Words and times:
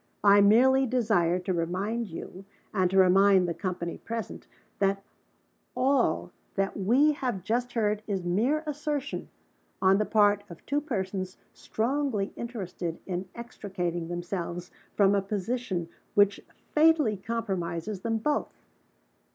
I 0.23 0.41
merely 0.41 0.87
desire 0.87 1.37
to 1.37 1.53
remind 1.53 2.07
you, 2.07 2.43
and 2.73 2.89
to 2.89 2.97
remind 2.97 3.47
the 3.47 3.53
company 3.53 3.99
present, 3.99 4.47
that 4.79 5.03
all 5.75 6.31
that 6.55 6.75
we 6.75 7.11
have 7.11 7.43
just 7.43 7.73
heard 7.73 8.01
is 8.07 8.23
mere 8.23 8.63
assertion 8.65 9.29
on 9.79 9.99
the 9.99 10.05
part 10.05 10.43
of 10.49 10.65
two 10.65 10.81
persons 10.81 11.37
strongly 11.53 12.33
interested 12.35 12.97
in 13.05 13.29
extricating 13.35 14.07
themselves 14.07 14.71
from 14.95 15.13
a 15.13 15.21
position 15.21 15.87
which 16.15 16.41
fatally 16.73 17.15
compromises 17.17 17.99
them 18.01 18.17
both. 18.17 18.51